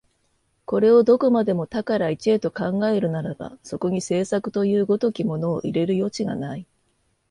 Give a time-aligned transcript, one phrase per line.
[0.65, 6.65] これをどこまでも多から一へと考えるならば、そこに製作という如きものを入れる余地がない。